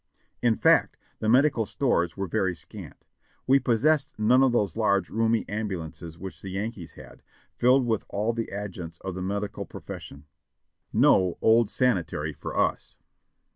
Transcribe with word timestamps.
In 0.41 0.55
fact, 0.57 0.97
the 1.19 1.29
medical 1.29 1.63
stores 1.67 2.17
were 2.17 2.25
very 2.25 2.55
scant. 2.55 3.05
We 3.45 3.59
possessed 3.59 4.17
none 4.17 4.41
of 4.41 4.51
those 4.51 4.75
large, 4.75 5.11
roomy 5.11 5.45
ambulances 5.47 6.17
which 6.17 6.41
the 6.41 6.49
Yankees 6.49 6.93
had, 6.93 7.21
filled 7.55 7.85
with 7.85 8.03
all 8.09 8.33
the 8.33 8.51
adjuncts 8.51 8.97
of 9.01 9.13
the 9.13 9.21
medical 9.21 9.63
profession; 9.63 10.25
no 10.91 11.37
"Old 11.39 11.69
Sanitary" 11.69 12.33
for 12.33 12.57
us. 12.57 12.97